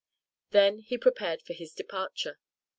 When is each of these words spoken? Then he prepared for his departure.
Then 0.49 0.79
he 0.79 0.97
prepared 0.97 1.43
for 1.43 1.53
his 1.53 1.75
departure. 1.75 2.39